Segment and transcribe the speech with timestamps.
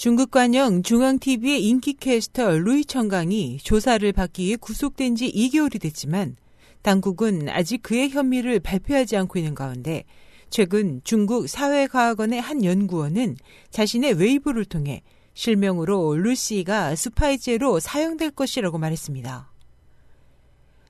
[0.00, 6.36] 중국 관영 중앙TV의 인기 캐스터 루이 청강이 조사를 받기 위해 구속된 지 2개월이 됐지만
[6.80, 10.04] 당국은 아직 그의 혐의를 발표하지 않고 있는 가운데
[10.48, 13.36] 최근 중국 사회과학원의 한 연구원은
[13.68, 15.02] 자신의 웨이보를 통해
[15.34, 19.52] 실명으로 루이 씨가 스파이죄로 사형될 것이라고 말했습니다.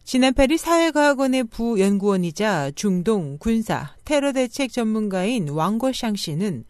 [0.05, 6.65] 지난 8일 사회과학원의 부연구원이자 중동 군사 테러 대책 전문가인 왕거샹 씨는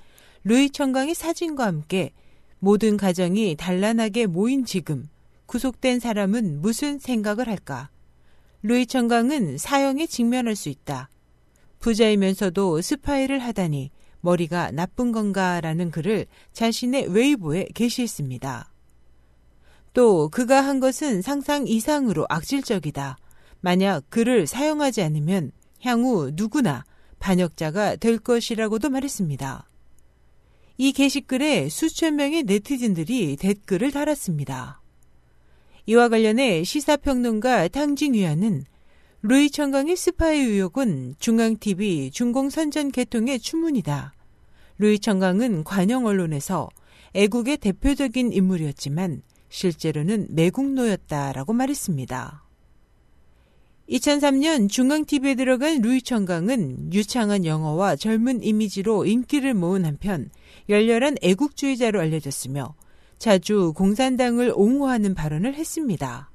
[0.45, 2.13] 루이 청강의 사진과 함께
[2.61, 5.09] 모든 가정이 단란하게 모인 지금
[5.47, 7.91] 구속된 사람은 무슨 생각을 할까?
[8.63, 11.09] 루이 청강은 사형에 직면할 수 있다.
[11.81, 18.71] 부자이면서도 스파이를 하다니 머리가 나쁜 건가라는 글을 자신의 웨이보에 게시했습니다.
[19.95, 23.17] 또 그가 한 것은 상상 이상으로 악질적이다.
[23.61, 26.85] 만약 그를 사용하지 않으면 향후 누구나
[27.19, 29.70] 반역자가 될 것이라고도 말했습니다.
[30.83, 34.81] 이 게시글에 수천 명의 네티즌들이 댓글을 달았습니다.
[35.85, 38.65] 이와 관련해 시사평론가 탕진위안은
[39.21, 44.15] 루이 청강의 스파이 의혹은 중앙TV 중공선전 개통의 추문이다.
[44.79, 46.71] 루이 청강은 관영 언론에서
[47.13, 52.43] 애국의 대표적인 인물이었지만 실제로는 매국노였다라고 말했습니다.
[53.91, 60.31] 2003년 중앙TV에 들어간 루이 청강은 유창한 영어와 젊은 이미지로 인기를 모은 한편
[60.69, 62.75] 열렬한 애국주의자로 알려졌으며
[63.19, 66.31] 자주 공산당을 옹호하는 발언을 했습니다.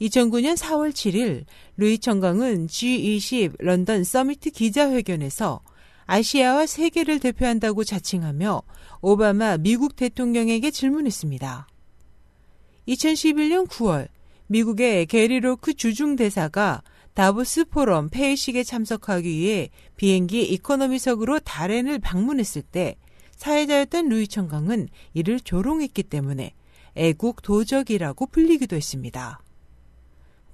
[0.00, 1.46] 2009년 4월 7일
[1.78, 5.62] 루이 청강은 G20 런던 서미트 기자회견에서
[6.04, 8.62] 아시아와 세계를 대표한다고 자칭하며
[9.00, 11.66] 오바마 미국 대통령에게 질문했습니다.
[12.86, 14.08] 2011년 9월
[14.48, 16.82] 미국의 게리 로크 주중대사가
[17.14, 22.96] 다보스 포럼 폐회식에 참석하기 위해 비행기 이코노미석으로 다롄을 방문했을 때
[23.36, 26.52] 사회자였던 루이 청강은 이를 조롱했기 때문에
[26.94, 29.40] 애국 도적이라고 불리기도 했습니다.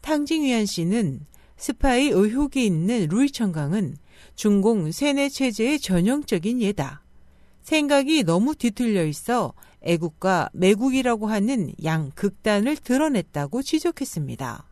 [0.01, 1.21] 탕징위안 씨는
[1.57, 3.97] 스파이 의혹이 있는 루이 청강은
[4.35, 7.03] 중공 세뇌 체제의 전형적인 예다.
[7.63, 9.53] 생각이 너무 뒤틀려 있어
[9.83, 14.65] 애국과 매국이라고 하는 양 극단을 드러냈다고 지적했습니다.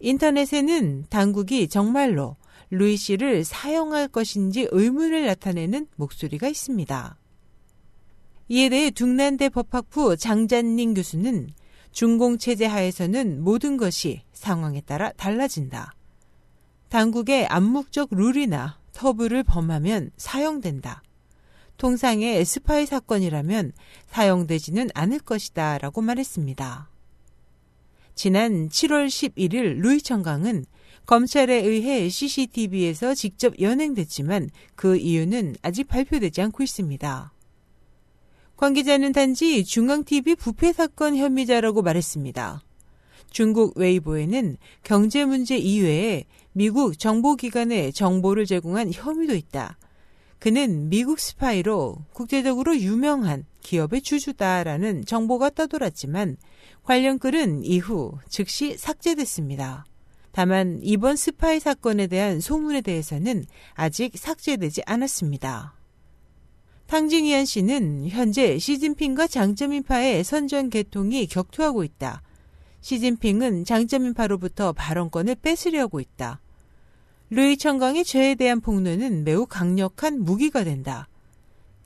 [0.00, 2.36] 인터넷에는 당국이 정말로
[2.70, 7.16] 루이 씨를 사용할 것인지 의문을 나타내는 목소리가 있습니다.
[8.48, 11.48] 이에 대해 둥난대 법학부 장잔닝 교수는
[11.92, 15.94] 중공체제 하에서는 모든 것이 상황에 따라 달라진다.
[16.88, 21.02] 당국의 암묵적 룰이나 터부를 범하면 사용된다.
[21.76, 23.72] 통상의 스파이 사건이라면
[24.06, 26.90] 사용되지는 않을 것이다 라고 말했습니다.
[28.14, 30.64] 지난 7월 11일 루이 청강은
[31.04, 37.32] 검찰에 의해 CCTV에서 직접 연행됐지만 그 이유는 아직 발표되지 않고 있습니다.
[38.56, 42.62] 관계자는 단지 중앙TV 부패 사건 혐의자라고 말했습니다.
[43.30, 49.76] 중국 웨이보에는 경제 문제 이외에 미국 정보기관에 정보를 제공한 혐의도 있다.
[50.38, 56.36] 그는 미국 스파이로 국제적으로 유명한 기업의 주주다라는 정보가 떠돌았지만
[56.82, 59.84] 관련 글은 이후 즉시 삭제됐습니다.
[60.30, 65.74] 다만 이번 스파이 사건에 대한 소문에 대해서는 아직 삭제되지 않았습니다.
[66.86, 72.22] 탕징위안 씨는 현재 시진핑과 장쩌민파의 선전 계통이 격투하고 있다.
[72.82, 76.40] 시진핑은 장점인파로부터 발언권을 뺏으려고 있다.
[77.30, 81.08] 루이 청강의 죄에 대한 폭로는 매우 강력한 무기가 된다.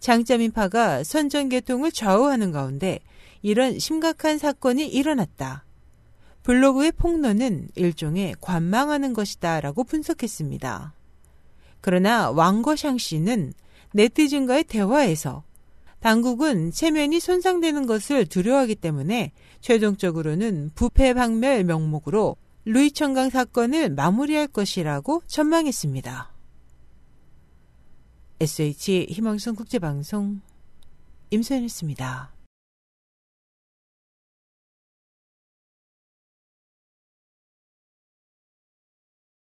[0.00, 3.00] 장점인파가 선전계통을 좌우하는 가운데
[3.42, 5.64] 이런 심각한 사건이 일어났다.
[6.42, 10.94] 블로그의 폭로는 일종의 관망하는 것이다 라고 분석했습니다.
[11.80, 13.52] 그러나 왕거샹 씨는
[13.92, 15.42] 네티즌과의 대화에서
[16.00, 22.36] 당국은 체면이 손상되는 것을 두려워하기 때문에 최종적으로는 부패 박멸 명목으로
[22.70, 26.32] 루이 청강 사건을 마무리할 것이라고 전망했습니다.
[28.38, 30.40] SH 희망성 국제방송
[31.30, 32.32] 임소연이었습니다.